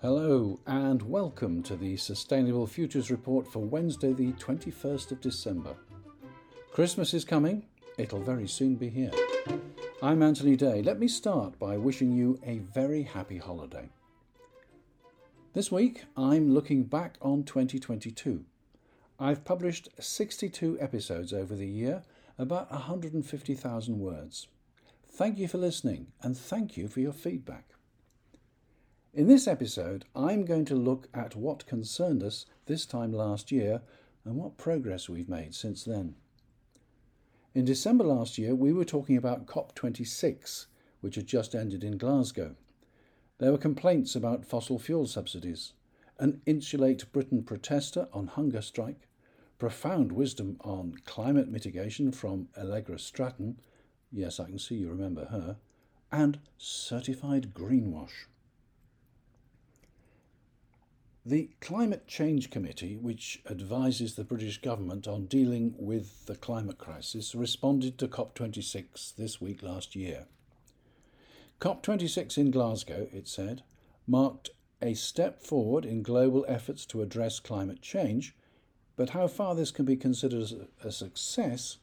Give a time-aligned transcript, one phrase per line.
[0.00, 5.76] Hello, and welcome to the Sustainable Futures Report for Wednesday, the 21st of December.
[6.72, 7.66] Christmas is coming,
[7.96, 9.12] it'll very soon be here.
[10.02, 10.82] I'm Anthony Day.
[10.82, 13.90] Let me start by wishing you a very happy holiday.
[15.52, 18.44] This week, I'm looking back on 2022.
[19.20, 22.02] I've published 62 episodes over the year,
[22.36, 24.48] about 150,000 words.
[25.14, 27.74] Thank you for listening, and thank you for your feedback.
[29.12, 33.82] In this episode, I'm going to look at what concerned us this time last year
[34.24, 36.14] and what progress we've made since then.
[37.54, 40.64] In December last year, we were talking about COP26,
[41.02, 42.56] which had just ended in Glasgow.
[43.36, 45.74] There were complaints about fossil fuel subsidies,
[46.18, 49.08] an Insulate Britain protester on hunger strike,
[49.58, 53.58] profound wisdom on climate mitigation from Allegra Stratton,
[54.12, 55.56] yes, I can see you remember her,
[56.10, 58.26] and certified greenwash.
[61.24, 67.34] The Climate Change Committee, which advises the British government on dealing with the climate crisis,
[67.34, 70.26] responded to COP26 this week last year.
[71.60, 73.62] COP26 in Glasgow, it said,
[74.04, 74.50] marked
[74.82, 78.34] a step forward in global efforts to address climate change,
[78.96, 81.78] but how far this can be considered a success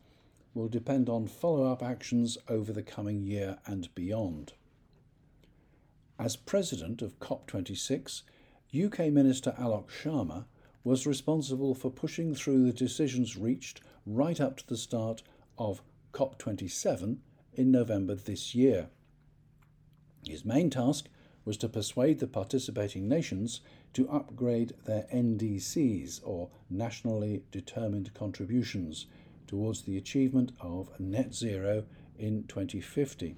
[0.59, 4.51] will depend on follow up actions over the coming year and beyond.
[6.19, 8.23] As president of COP26,
[8.75, 10.43] UK Minister Alok Sharma
[10.83, 15.23] was responsible for pushing through the decisions reached right up to the start
[15.57, 17.19] of COP27
[17.53, 18.89] in November this year.
[20.27, 21.07] His main task
[21.45, 23.61] was to persuade the participating nations
[23.93, 29.05] to upgrade their NDCs, or nationally determined contributions,
[29.49, 31.83] towards the achievement of net zero
[32.19, 33.35] in 2050.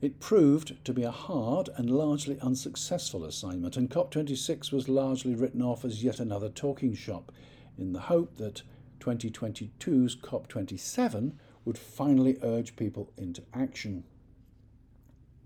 [0.00, 5.60] It proved to be a hard and largely unsuccessful assignment, and COP26 was largely written
[5.60, 7.32] off as yet another talking shop,
[7.76, 8.62] in the hope that
[9.00, 11.32] 2022's COP27
[11.64, 14.04] would finally urge people into action.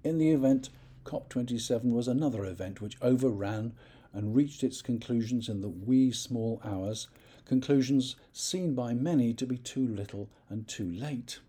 [0.05, 0.69] In the event,
[1.05, 3.73] COP27 was another event which overran
[4.13, 7.09] and reached its conclusions in the wee small hours,
[7.49, 11.41] conclusions seen by many to be too little and too late.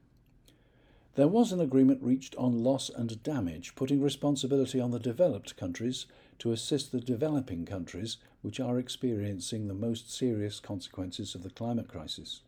[1.15, 6.05] There was an agreement reached on loss and damage, putting responsibility on the developed countries
[6.39, 11.89] to assist the developing countries which are experiencing the most serious consequences of the climate
[11.89, 12.41] crisis.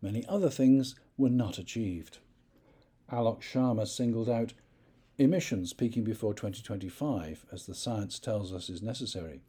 [0.00, 2.18] Many other things were not achieved.
[3.10, 4.52] Alok Sharma singled out
[5.18, 9.42] Emissions peaking before 2025, as the science tells us is necessary.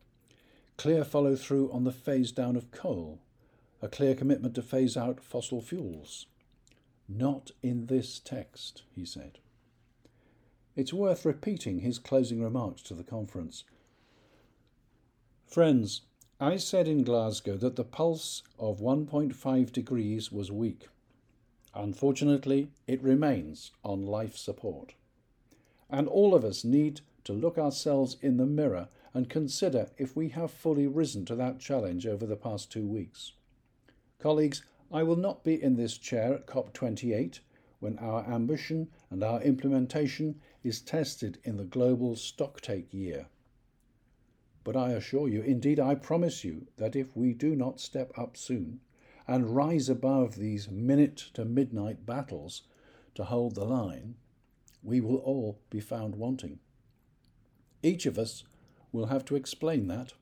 [0.77, 3.19] Clear follow through on the phase down of coal.
[3.81, 6.27] A clear commitment to phase out fossil fuels.
[7.07, 9.39] Not in this text, he said.
[10.75, 13.63] It's worth repeating his closing remarks to the conference.
[15.47, 16.01] Friends,
[16.39, 20.89] I said in Glasgow that the pulse of 1.5 degrees was weak.
[21.73, 24.95] Unfortunately, it remains on life support.
[25.89, 30.29] And all of us need to look ourselves in the mirror and consider if we
[30.29, 33.33] have fully risen to that challenge over the past two weeks.
[34.19, 37.39] Colleagues, I will not be in this chair at COP28
[37.79, 43.27] when our ambition and our implementation is tested in the global stocktake year.
[44.63, 48.37] But I assure you, indeed I promise you, that if we do not step up
[48.37, 48.79] soon
[49.27, 52.63] and rise above these minute to midnight battles
[53.15, 54.15] to hold the line,
[54.83, 56.59] we will all be found wanting.
[57.85, 58.43] Each of us
[58.91, 60.13] will have to explain that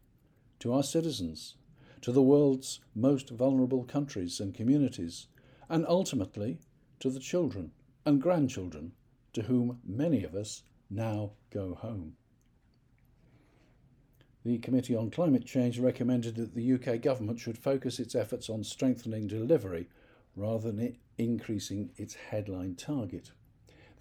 [0.59, 1.55] to our citizens,
[2.01, 5.27] to the world's most vulnerable countries and communities,
[5.69, 6.59] and ultimately
[6.99, 7.71] to the children
[8.05, 8.91] and grandchildren
[9.31, 12.17] to whom many of us now go home.
[14.43, 18.65] The Committee on Climate Change recommended that the UK government should focus its efforts on
[18.65, 19.87] strengthening delivery
[20.35, 23.31] rather than increasing its headline target.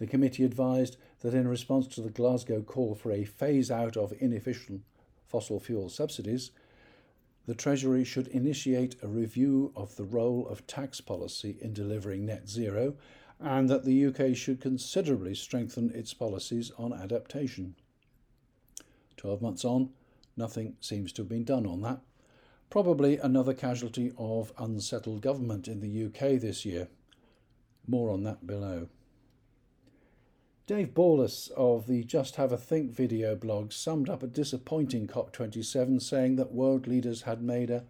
[0.03, 4.13] The committee advised that in response to the Glasgow call for a phase out of
[4.19, 4.83] inefficient
[5.29, 6.51] fossil fuel subsidies,
[7.47, 12.49] the Treasury should initiate a review of the role of tax policy in delivering net
[12.49, 12.97] zero
[13.39, 17.77] and that the UK should considerably strengthen its policies on adaptation.
[19.17, 19.91] Twelve months on,
[20.37, 22.01] nothing seems to have been done on that.
[22.71, 26.89] Probably another casualty of unsettled government in the UK this year.
[27.87, 28.89] More on that below.
[30.73, 36.01] Dave Borlace of the Just Have a Think video blog summed up a disappointing COP27,
[36.01, 37.85] saying that world leaders had made a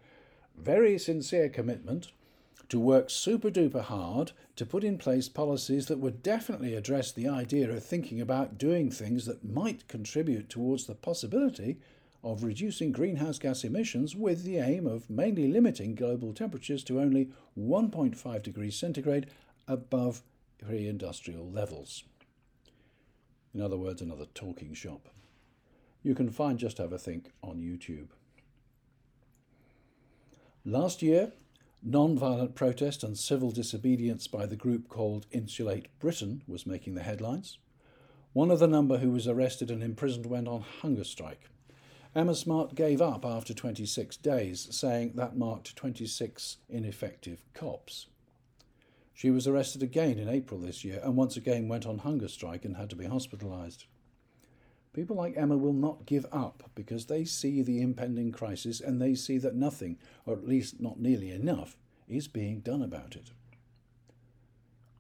[0.58, 2.11] very sincere commitment
[2.69, 7.29] to work super duper hard to put in place policies that would definitely address the
[7.29, 11.79] idea of thinking about doing things that might contribute towards the possibility
[12.25, 17.31] of reducing greenhouse gas emissions with the aim of mainly limiting global temperatures to only
[17.56, 19.29] 1.5 degrees centigrade
[19.69, 20.23] above
[20.58, 22.02] pre industrial levels.
[23.54, 25.08] In other words, another talking shop.
[26.02, 28.08] You can find Just Have a Think on YouTube.
[30.64, 31.32] Last year,
[31.82, 37.02] non violent protest and civil disobedience by the group called Insulate Britain was making the
[37.02, 37.58] headlines.
[38.32, 41.50] One of the number who was arrested and imprisoned went on hunger strike.
[42.14, 48.06] Emma Smart gave up after 26 days, saying that marked 26 ineffective COPs.
[49.14, 52.64] She was arrested again in April this year and once again went on hunger strike
[52.64, 53.85] and had to be hospitalised.
[54.93, 59.14] People like Emma will not give up because they see the impending crisis and they
[59.14, 61.76] see that nothing, or at least not nearly enough,
[62.09, 63.31] is being done about it.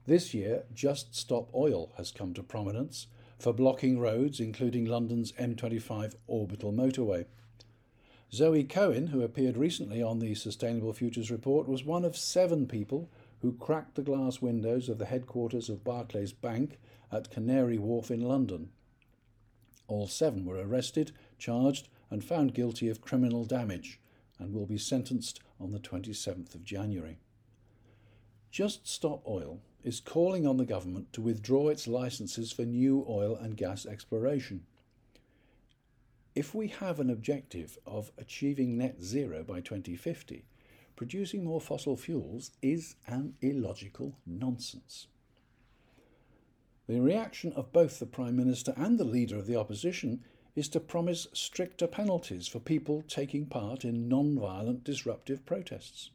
[0.06, 3.06] This year, Just Stop Oil has come to prominence
[3.38, 7.26] for blocking roads, including London's M25 orbital motorway.
[8.32, 13.10] Zoe Cohen, who appeared recently on the Sustainable Futures Report, was one of seven people
[13.42, 16.78] who cracked the glass windows of the headquarters of Barclays Bank
[17.10, 18.70] at Canary Wharf in London.
[19.88, 23.98] All seven were arrested, charged, and found guilty of criminal damage
[24.38, 27.18] and will be sentenced on the 27th of January.
[28.52, 33.34] Just Stop Oil is calling on the government to withdraw its licenses for new oil
[33.34, 34.62] and gas exploration.
[36.34, 40.44] If we have an objective of achieving net zero by 2050,
[40.96, 45.06] producing more fossil fuels is an illogical nonsense.
[46.88, 50.24] The reaction of both the Prime Minister and the Leader of the Opposition
[50.54, 56.10] is to promise stricter penalties for people taking part in non violent disruptive protests.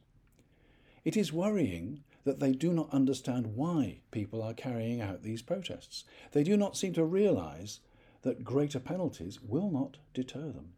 [1.04, 6.04] It is worrying that they do not understand why people are carrying out these protests.
[6.32, 7.80] They do not seem to realise
[8.22, 10.74] that greater penalties will not deter them.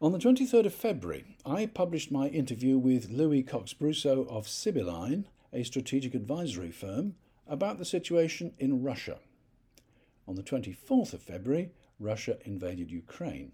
[0.00, 5.26] On the 23rd of February, I published my interview with Louis Cox Brusseau of Sibylline,
[5.52, 7.16] a strategic advisory firm,
[7.48, 9.18] about the situation in Russia.
[10.28, 13.50] On the 24th of February, Russia invaded Ukraine.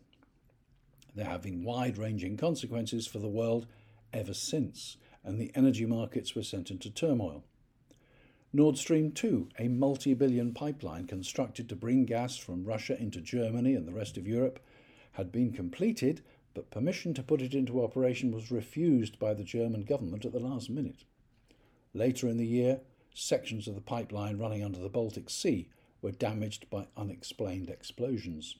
[1.14, 3.66] There have been wide ranging consequences for the world
[4.12, 7.42] ever since, and the energy markets were sent into turmoil.
[8.52, 13.74] Nord Stream 2, a multi billion pipeline constructed to bring gas from Russia into Germany
[13.74, 14.60] and the rest of Europe,
[15.12, 16.20] had been completed,
[16.54, 20.38] but permission to put it into operation was refused by the German government at the
[20.38, 21.04] last minute.
[21.92, 22.80] Later in the year,
[23.14, 25.68] sections of the pipeline running under the Baltic Sea
[26.00, 28.56] were damaged by unexplained explosions.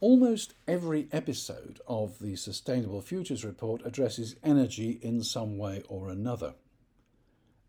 [0.00, 6.54] Almost every episode of the Sustainable Futures Report addresses energy in some way or another.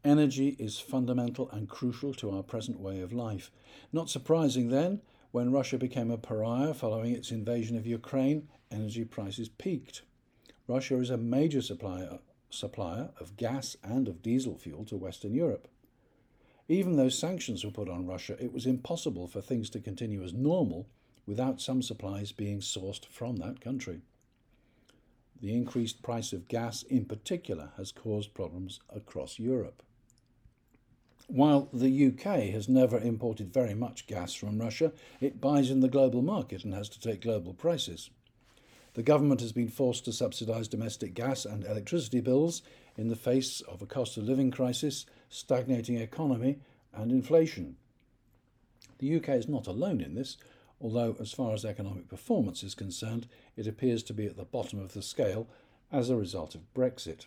[0.04, 3.52] Energy is fundamental and crucial to our present way of life.
[3.94, 5.02] Not surprising then,
[5.34, 10.04] when Russia became a pariah following its invasion of Ukraine, energy prices peaked.
[10.68, 12.20] Russia is a major supplier,
[12.52, 15.68] supplier of gas and of diesel fuel to Western Europe.
[16.68, 20.34] Even though sanctions were put on Russia, it was impossible for things to continue as
[20.34, 20.88] normal
[21.26, 24.02] without some supplies being sourced from that country.
[25.42, 29.82] The increased price of gas, in particular, has caused problems across Europe.
[31.34, 35.88] While the UK has never imported very much gas from Russia, it buys in the
[35.88, 38.12] global market and has to take global prices.
[38.94, 42.62] The government has been forced to subsidise domestic gas and electricity bills
[42.96, 46.60] in the face of a cost of living crisis, stagnating economy,
[46.94, 47.78] and inflation.
[49.00, 50.38] The UK is not alone in this,
[50.80, 53.26] although, as far as economic performance is concerned,
[53.58, 55.48] it appears to be at the bottom of the scale
[55.92, 57.26] as a result of Brexit.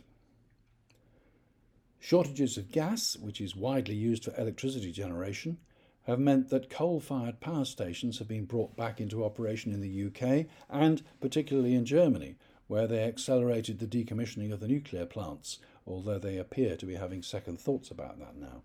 [2.07, 5.59] Shortages of gas, which is widely used for electricity generation,
[6.05, 10.07] have meant that coal fired power stations have been brought back into operation in the
[10.07, 12.37] UK and particularly in Germany,
[12.69, 17.25] where they accelerated the decommissioning of the nuclear plants, although they appear to be having
[17.25, 18.63] second thoughts about that now.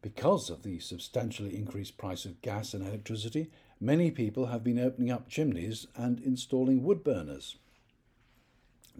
[0.00, 5.10] Because of the substantially increased price of gas and electricity, many people have been opening
[5.10, 7.56] up chimneys and installing wood burners.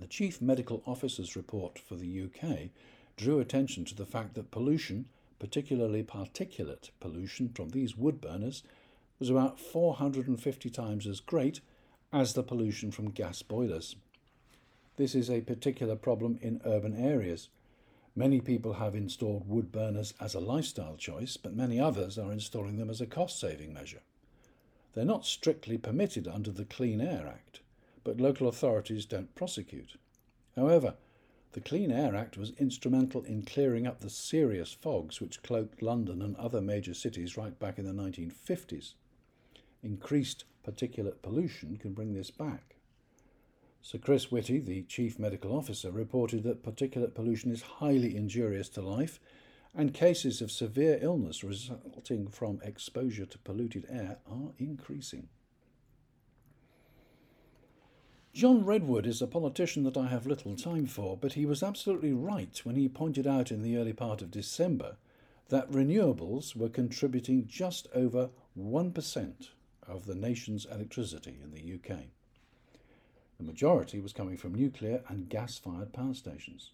[0.00, 2.71] The Chief Medical Officer's report for the UK
[3.16, 5.07] drew attention to the fact that pollution,
[5.38, 8.62] particularly particulate pollution from these wood burners,
[9.19, 11.61] was about 450 times as great
[12.12, 13.97] as the pollution from gas boilers.
[14.97, 17.49] This is a particular problem in urban areas
[18.16, 22.76] Many people have installed wood burners as a lifestyle choice, but many others are installing
[22.76, 24.02] them as a cost saving measure.
[24.92, 27.61] They're not strictly permitted under the Clean Air Act,
[28.04, 29.97] but local authorities don't prosecute.
[30.57, 30.95] However,
[31.52, 36.23] the Clean Air Act was instrumental in clearing up the serious fogs which cloaked London
[36.23, 38.95] and other major cities right back in the 1950s.
[39.83, 42.76] Increased particulate pollution can bring this back.
[43.83, 48.83] Sir Chris Whitty, the Chief Medical Officer, reported that particulate pollution is highly injurious to
[48.83, 49.19] life
[49.75, 55.28] and cases of severe illness resulting from exposure to polluted air are increasing.
[58.32, 62.12] John Redwood is a politician that I have little time for, but he was absolutely
[62.12, 64.96] right when he pointed out in the early part of December
[65.49, 69.49] that renewables were contributing just over 1%
[69.88, 72.04] of the nation's electricity in the UK.
[73.38, 76.70] The majority was coming from nuclear and gas fired power stations.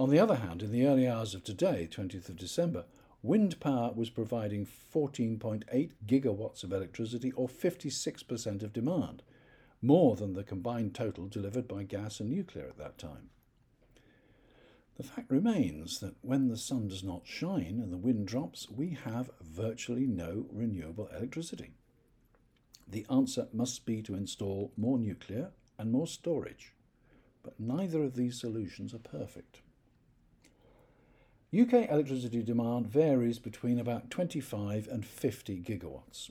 [0.00, 2.86] On the other hand, in the early hours of today, 20th of December,
[3.22, 9.22] wind power was providing 14.8 gigawatts of electricity or 56% of demand,
[9.84, 13.30] more than the combined total delivered by gas and nuclear at that time.
[14.96, 18.96] The fact remains that when the sun does not shine and the wind drops, we
[19.04, 21.72] have virtually no renewable electricity.
[22.86, 26.72] The answer must be to install more nuclear and more storage,
[27.42, 29.60] but neither of these solutions are perfect.
[31.52, 36.30] UK electricity demand varies between about 25 and 50 gigawatts.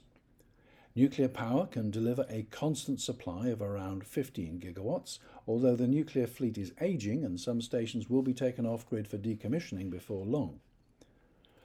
[0.96, 6.56] Nuclear power can deliver a constant supply of around 15 gigawatts, although the nuclear fleet
[6.56, 10.60] is aging and some stations will be taken off grid for decommissioning before long.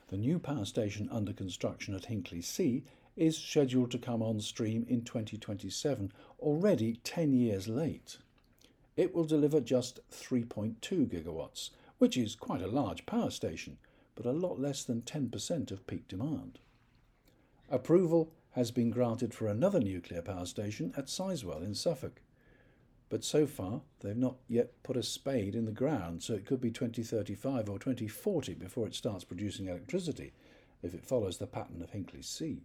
[0.08, 2.84] The new power station under construction at Hinkley C
[3.16, 8.16] is scheduled to come on stream in 2027, already 10 years late.
[8.96, 11.68] It will deliver just 3.2 gigawatts,
[11.98, 13.76] which is quite a large power station,
[14.14, 16.60] but a lot less than 10% of peak demand.
[17.70, 22.20] Approval has been granted for another nuclear power station at Sizewell in Suffolk.
[23.08, 26.60] But so far, they've not yet put a spade in the ground, so it could
[26.60, 30.32] be 2035 or 2040 before it starts producing electricity,
[30.82, 32.62] if it follows the pattern of Hinkley C.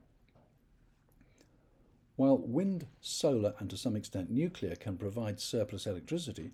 [2.16, 6.54] While wind, solar, and to some extent nuclear can provide surplus electricity,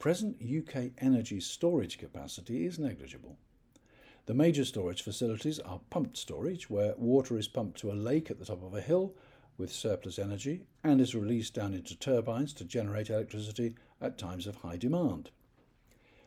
[0.00, 3.38] present UK energy storage capacity is negligible.
[4.26, 8.38] The major storage facilities are pumped storage, where water is pumped to a lake at
[8.38, 9.14] the top of a hill
[9.58, 14.56] with surplus energy and is released down into turbines to generate electricity at times of
[14.56, 15.30] high demand.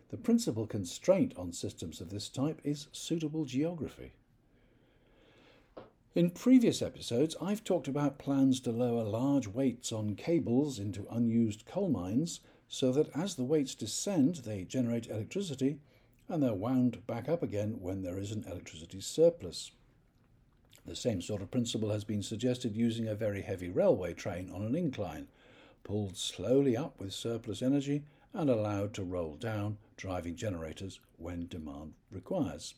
[0.10, 4.13] The principal constraint on systems of this type is suitable geography.
[6.13, 11.66] In previous episodes, I've talked about plans to lower large weights on cables into unused
[11.66, 15.80] coal mines so that as the weights descend, they generate electricity
[16.29, 19.72] and they're wound back up again when there is an electricity surplus.
[20.86, 24.63] The same sort of principle has been suggested using a very heavy railway train on
[24.63, 25.27] an incline,
[25.84, 28.03] pulled slowly up with surplus energy
[28.34, 32.75] and allowed to roll down, driving generators when demand requires.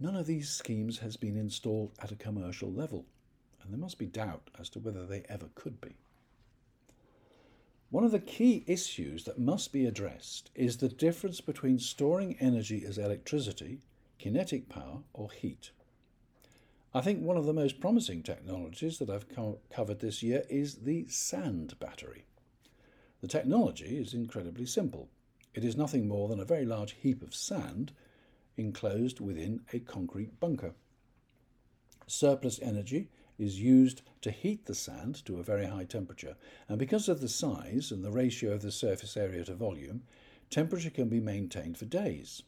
[0.00, 3.06] None of these schemes has been installed at a commercial level,
[3.62, 5.96] and there must be doubt as to whether they ever could be.
[7.90, 12.84] One of the key issues that must be addressed is the difference between storing energy
[12.84, 13.80] as electricity,
[14.18, 15.70] kinetic power, or heat.
[16.92, 20.76] I think one of the most promising technologies that I've co- covered this year is
[20.76, 22.24] the sand battery.
[23.22, 25.08] The technology is incredibly simple.
[25.54, 27.92] It is nothing more than a very large heap of sand
[28.58, 30.74] enclosed within a concrete bunker.
[32.06, 36.36] Surplus energy is used to heat the sand to a very high temperature,
[36.68, 40.02] and because of the size and the ratio of the surface area to volume,
[40.50, 42.42] temperature can be maintained for days.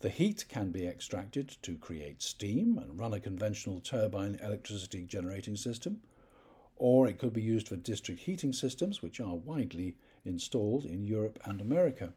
[0.00, 5.56] The heat can be extracted to create steam and run a conventional turbine electricity generating
[5.56, 6.02] system,
[6.76, 11.38] or it could be used for district heating systems, which are widely installed in Europe
[11.46, 12.12] and America.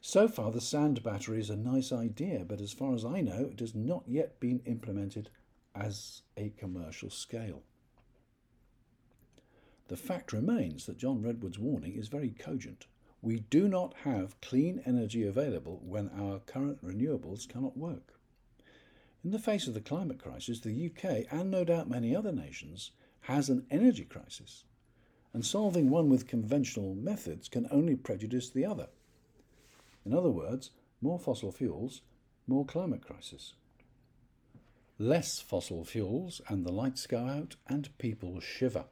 [0.00, 3.48] So far, the sand battery is a nice idea, but as far as I know,
[3.50, 5.28] it has not yet been implemented
[5.74, 7.62] as a commercial scale.
[9.88, 12.86] The fact remains that John Redwood's warning is very cogent.
[13.22, 18.18] We do not have clean energy available when our current renewables cannot work.
[19.24, 22.92] In the face of the climate crisis, the UK, and no doubt many other nations,
[23.22, 24.64] has an energy crisis,
[25.32, 28.88] and solving one with conventional methods can only prejudice the other.
[30.04, 30.70] In other words,
[31.00, 32.02] more fossil fuels,
[32.46, 33.54] more climate crisis.
[35.00, 38.86] Less fossil fuels and the lights go out and people shiver.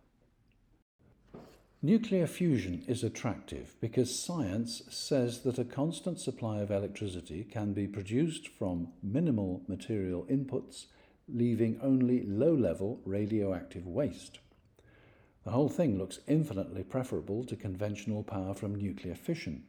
[1.82, 7.88] Nuclear fusion is attractive because science says that a constant supply of electricity can be
[7.88, 10.86] produced from minimal material inputs,
[11.28, 14.38] leaving only low level radioactive waste.
[15.44, 19.64] The whole thing looks infinitely preferable to conventional power from nuclear fission.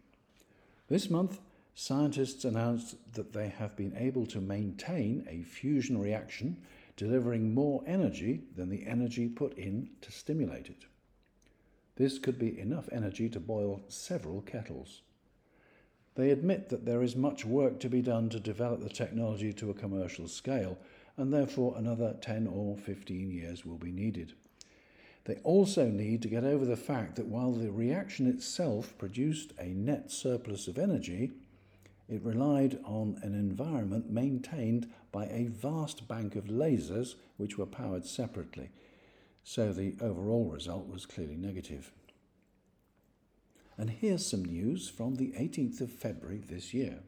[0.88, 1.39] This month,
[1.80, 6.58] scientists announced that they have been able to maintain a fusion reaction
[6.96, 10.88] delivering more energy than the energy put in to stimulate it.
[11.96, 15.04] This could be enough energy to boil several kettles.
[16.16, 19.70] They admit that there is much work to be done to develop the technology to
[19.70, 20.80] a commercial scale,
[21.16, 24.34] and therefore another 10 or 15 years will be needed.
[25.26, 29.68] They also need to get over the fact that while the reaction itself produced a
[29.68, 31.34] net surplus of energy,
[32.08, 38.06] it relied on an environment maintained by a vast bank of lasers which were powered
[38.06, 38.70] separately,
[39.44, 41.92] so the overall result was clearly negative.
[43.78, 47.00] And here's some news from the 18th of February this year.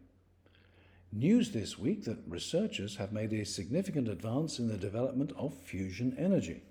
[1.11, 6.15] News this week that researchers have made a significant advance in the development of fusion
[6.19, 6.61] energy.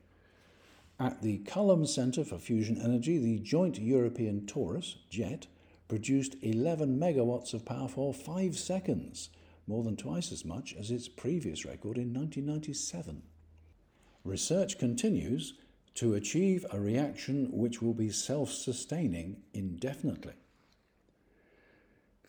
[1.01, 5.47] At the Culham Centre for Fusion Energy, the Joint European Torus, JET,
[5.89, 9.31] produced 11 megawatts of power for 5 seconds,
[9.67, 13.23] more than twice as much as its previous record in 1997.
[14.25, 15.55] Research continues
[15.95, 20.35] to achieve a reaction which will be self sustaining indefinitely.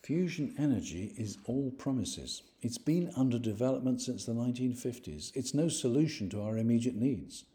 [0.01, 2.41] Fusion energy is all promises.
[2.61, 5.31] It's been under development since the 1950s.
[5.35, 7.45] It's no solution to our immediate needs.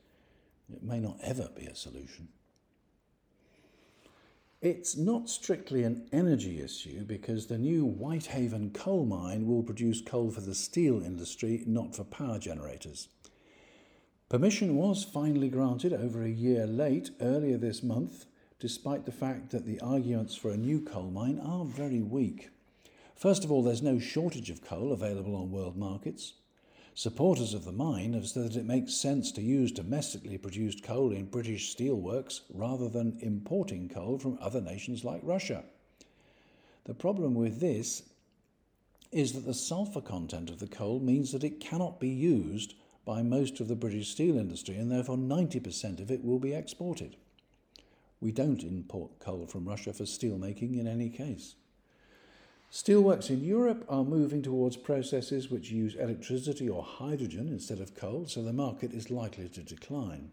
[0.73, 2.29] It may not ever be a solution.
[4.65, 10.31] It's not strictly an energy issue because the new Whitehaven coal mine will produce coal
[10.31, 13.09] for the steel industry, not for power generators.
[14.31, 18.25] Permission was finally granted over a year late earlier this month,
[18.59, 22.49] despite the fact that the arguments for a new coal mine are very weak.
[23.15, 26.33] First of all, there's no shortage of coal available on world markets.
[26.97, 31.11] Supporters of the mine have said that it makes sense to use domestically produced coal
[31.11, 35.65] in British steelworks rather than importing coal from other nations like Russia.
[36.85, 38.05] The problem with this
[39.11, 43.23] is that the sulphur content of the coal means that it cannot be used by
[43.23, 47.17] most of the British steel industry and therefore 90% of it will be exported.
[48.21, 51.57] We don't import coal from Russia for steelmaking in any case.
[52.75, 58.27] Steelworks in Europe are moving towards processes which use electricity or hydrogen instead of coal,
[58.27, 60.33] so the market is likely to decline.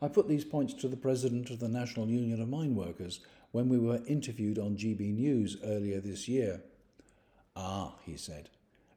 [0.00, 3.18] I put these points to the president of the National Union of Mine Workers
[3.50, 6.62] when we were interviewed on GB News earlier this year.
[7.56, 8.48] Ah, he said,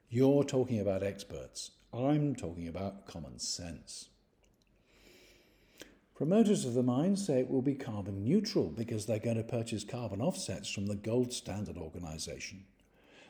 [0.07, 1.71] you're talking about experts.
[1.91, 4.09] I'm talking about common sense.
[6.15, 9.83] Promoters of the mine say it will be carbon neutral because they're going to purchase
[9.83, 12.63] carbon offsets from the Gold Standard Organization.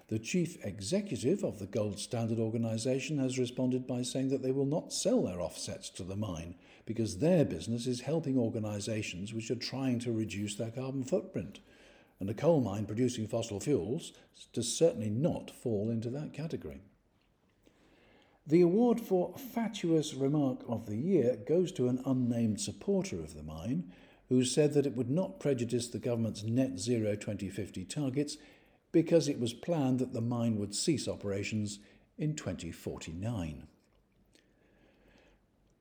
[0.10, 4.67] The chief executive of the Gold Standard Organization has responded by saying that they will
[4.67, 6.54] not sell their offsets to the mine
[6.86, 11.62] because their business is helping organizations which are trying to reduce their carbon footprint.
[12.19, 14.13] And a coal mine producing fossil fuels
[14.54, 16.84] does certainly not fall into that category.
[18.47, 23.41] The award for Fatuous Remark of the Year goes to an unnamed supporter of the
[23.41, 23.91] mine
[24.29, 28.38] who said that it would not prejudice the government's net zero 2050 targets
[28.91, 31.79] because it was planned that the mine would cease operations
[32.19, 33.65] in 2049.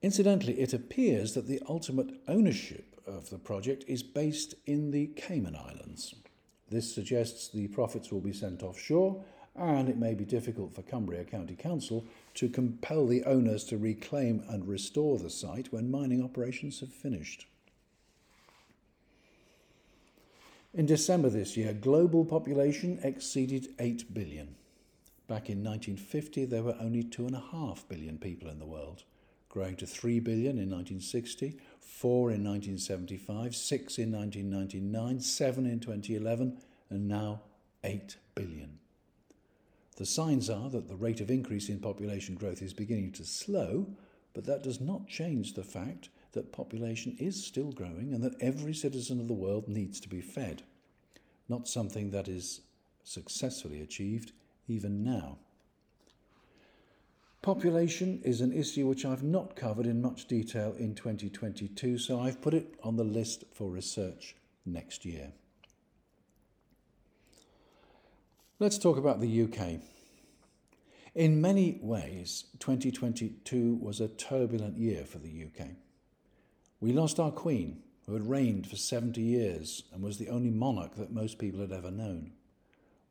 [0.00, 5.54] Incidentally, it appears that the ultimate ownership of the project is based in the Cayman
[5.54, 6.14] Islands.
[6.70, 9.22] This suggests the profits will be sent offshore
[9.56, 14.42] and it may be difficult for Cumbria County Council to compel the owners to reclaim
[14.48, 17.46] and restore the site when mining operations have finished.
[20.72, 24.56] In December this year, global population exceeded 8 billion.
[25.28, 29.04] Back in 1950, there were only 2.5 billion people in the world,
[29.48, 36.58] growing to 3 billion in 1960, 4 in 1975, 6 in 1999, 7 in 2011,
[36.90, 37.42] and now
[37.84, 38.80] 8 billion.
[39.96, 43.86] The signs are that the rate of increase in population growth is beginning to slow,
[44.32, 48.74] but that does not change the fact that population is still growing and that every
[48.74, 50.62] citizen of the world needs to be fed.
[51.48, 52.62] Not something that is
[53.04, 54.32] successfully achieved
[54.66, 55.38] even now.
[57.42, 62.40] Population is an issue which I've not covered in much detail in 2022, so I've
[62.40, 65.30] put it on the list for research next year.
[68.60, 69.80] Let's talk about the UK.
[71.16, 75.70] In many ways, 2022 was a turbulent year for the UK.
[76.78, 80.94] We lost our Queen, who had reigned for 70 years and was the only monarch
[80.94, 82.30] that most people had ever known.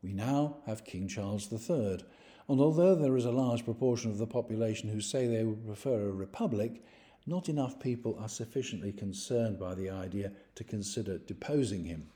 [0.01, 2.05] We now have King Charles III,
[2.47, 6.07] and although there is a large proportion of the population who say they would prefer
[6.07, 6.85] a republic,
[7.25, 12.07] not enough people are sufficiently concerned by the idea to consider deposing him.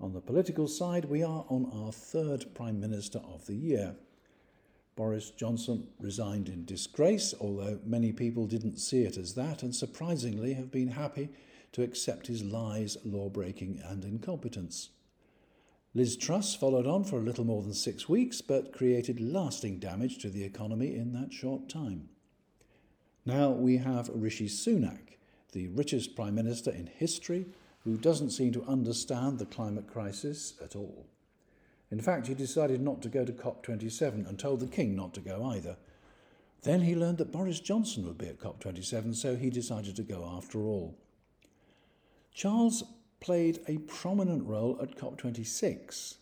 [0.00, 3.96] On the political side, we are on our third Prime Minister of the year.
[4.96, 10.54] Boris Johnson resigned in disgrace, although many people didn't see it as that and surprisingly
[10.54, 11.30] have been happy
[11.72, 14.90] to accept his lies, law breaking, and incompetence.
[15.94, 20.18] Liz Truss followed on for a little more than six weeks, but created lasting damage
[20.18, 22.08] to the economy in that short time.
[23.24, 25.16] Now we have Rishi Sunak,
[25.52, 27.46] the richest Prime Minister in history,
[27.84, 31.06] who doesn't seem to understand the climate crisis at all.
[31.90, 35.20] In fact, he decided not to go to COP27 and told the King not to
[35.20, 35.76] go either.
[36.62, 40.24] Then he learned that Boris Johnson would be at COP27, so he decided to go
[40.24, 40.98] after all.
[42.32, 42.82] Charles
[43.20, 46.16] played a prominent role at COP26,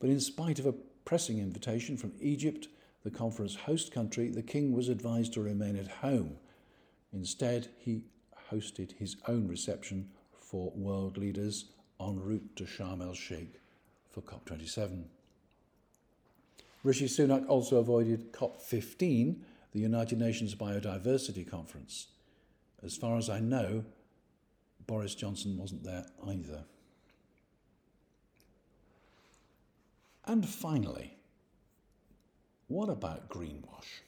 [0.00, 2.68] but in spite of a pressing invitation from Egypt,
[3.04, 6.36] the conference host country, the king was advised to remain at home.
[7.12, 8.02] Instead, he
[8.50, 10.10] hosted his own reception
[10.48, 11.66] for world leaders
[12.00, 13.60] en route to Sharm el Sheikh
[14.10, 15.04] for COP27.
[16.82, 19.36] Rishi Sunak also avoided COP15,
[19.72, 22.06] the United Nations Biodiversity Conference.
[22.82, 23.84] As far as I know,
[24.86, 26.64] Boris Johnson wasn't there either.
[30.24, 31.16] And finally,
[32.68, 34.02] what about greenwash?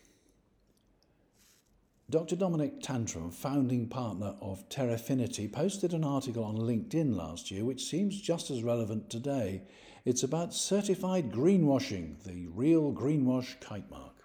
[2.11, 2.35] Dr.
[2.35, 8.21] Dominic Tantram, founding partner of Terrafiniti, posted an article on LinkedIn last year which seems
[8.21, 9.63] just as relevant today.
[10.05, 14.25] It's about certified greenwashing, the real greenwash kite mark.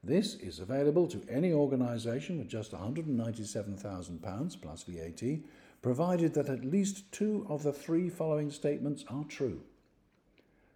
[0.00, 5.38] This is available to any organisation with just £197,000 plus VAT
[5.82, 9.60] provided that at least two of the three following statements are true.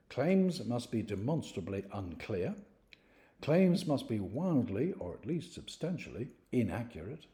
[0.08, 2.56] Claims must be demonstrably unclear.
[3.40, 7.26] Claims must be wildly, or at least substantially, inaccurate.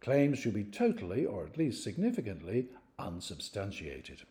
[0.00, 4.22] Claims should be totally, or at least significantly, unsubstantiated.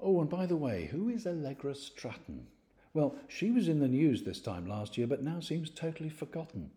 [0.00, 2.46] Oh, and by the way, who is Allegra Stratton?
[2.92, 6.70] Well, she was in the news this time last year, but now seems totally forgotten.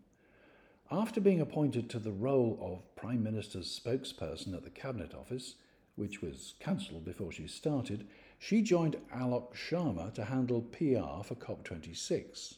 [0.90, 5.56] After being appointed to the role of Prime Minister's spokesperson at the Cabinet Office,
[5.96, 8.06] which was cancelled before she started,
[8.38, 12.54] she joined Alok Sharma to handle PR for COP26.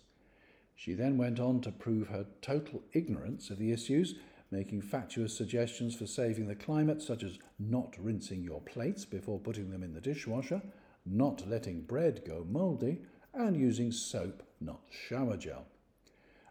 [0.81, 4.15] She then went on to prove her total ignorance of the issues,
[4.51, 9.69] making fatuous suggestions for saving the climate, such as not rinsing your plates before putting
[9.69, 10.63] them in the dishwasher,
[11.05, 13.03] not letting bread go mouldy,
[13.35, 15.67] and using soap, not shower gel.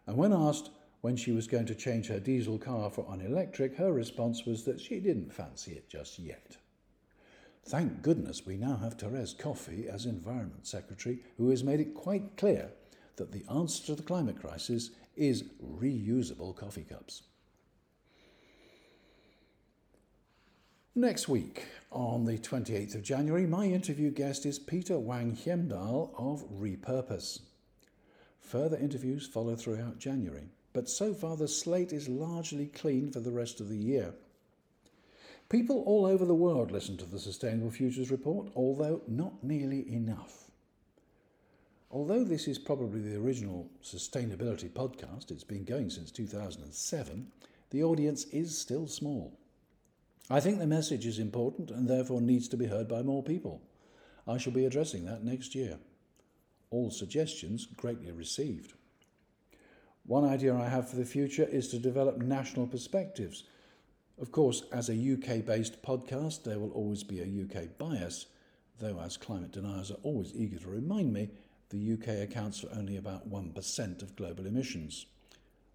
[0.06, 3.74] And when asked when she was going to change her diesel car for an electric,
[3.78, 6.56] her response was that she didn't fancy it just yet.
[7.64, 12.36] Thank goodness we now have Therese Coffey as Environment Secretary, who has made it quite
[12.36, 12.70] clear
[13.16, 17.22] that the answer to the climate crisis is reusable coffee cups.
[20.94, 26.44] Next week, on the 28th of January, my interview guest is Peter Wang Hiemdal of
[26.50, 27.40] Repurpose.
[28.40, 33.30] Further interviews follow throughout January but so far the slate is largely clean for the
[33.30, 34.14] rest of the year.
[35.48, 40.49] People all over the world listen to the Sustainable Futures Report, although not nearly enough.
[41.92, 47.26] Although this is probably the original sustainability podcast, it's been going since 2007,
[47.70, 49.36] the audience is still small.
[50.30, 53.60] I think the message is important and therefore needs to be heard by more people.
[54.28, 55.78] I shall be addressing that next year.
[56.70, 58.74] All suggestions greatly received.
[60.06, 63.44] One idea I have for the future is to develop national perspectives.
[64.20, 68.26] Of course, as a UK based podcast, there will always be a UK bias,
[68.78, 71.30] though, as climate deniers are always eager to remind me,
[71.70, 75.06] the UK accounts for only about 1% of global emissions.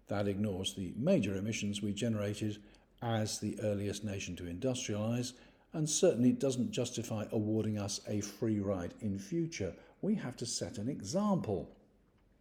[0.08, 2.58] That ignores the major emissions we generated
[3.02, 5.32] as the earliest nation to industrialise
[5.72, 9.74] and certainly doesn't justify awarding us a free ride in future.
[10.00, 11.70] We have to set an example.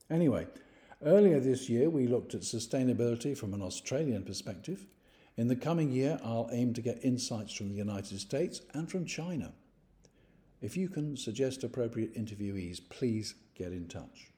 [0.10, 0.48] Anyway,
[1.04, 4.86] Earlier this year, we looked at sustainability from an Australian perspective.
[5.38, 9.06] In the coming year, I'll aim to get insights from the United States and from
[9.06, 9.52] China.
[10.62, 14.32] If you can suggest appropriate interviewees, please get in touch.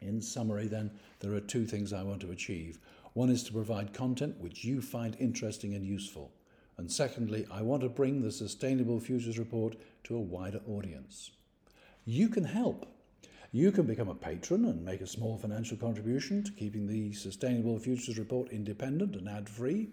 [0.00, 2.78] In summary, then, there are two things I want to achieve.
[3.14, 6.32] One is to provide content which you find interesting and useful.
[6.78, 11.30] And secondly, I want to bring the Sustainable Futures Report to a wider audience.
[12.04, 12.86] You can help
[13.54, 17.78] you can become a patron and make a small financial contribution to keeping the Sustainable
[17.78, 19.90] Futures Report independent and ad-free.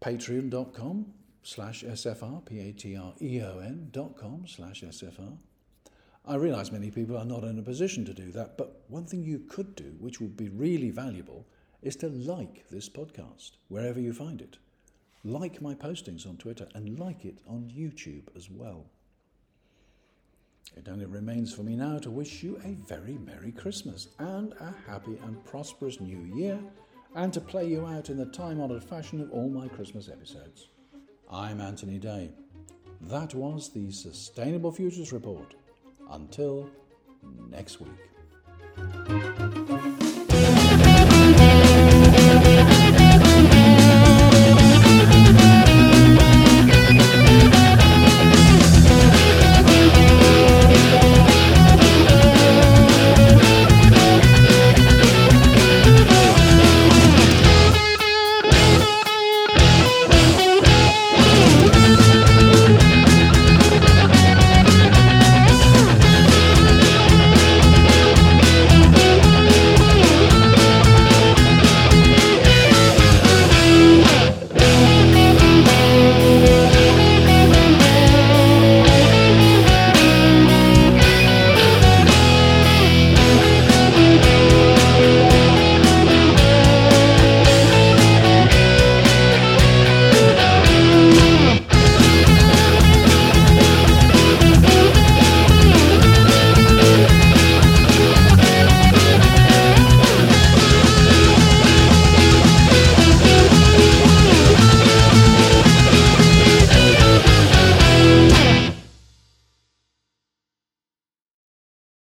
[0.00, 1.06] Patreon.com
[1.44, 5.38] slash SFR, P-A-T-R-E-O-N dot com slash SFR.
[6.28, 9.22] I realise many people are not in a position to do that, but one thing
[9.22, 11.46] you could do, which would be really valuable,
[11.82, 14.58] is to like this podcast wherever you find it.
[15.22, 18.86] Like my postings on Twitter and like it on YouTube as well.
[20.76, 24.74] It only remains for me now to wish you a very Merry Christmas and a
[24.88, 26.58] happy and prosperous New Year,
[27.14, 30.70] and to play you out in the time honoured fashion of all my Christmas episodes.
[31.30, 32.32] I'm Anthony Day.
[33.00, 35.54] That was the Sustainable Futures Report.
[36.10, 36.70] Until
[37.50, 37.90] next week.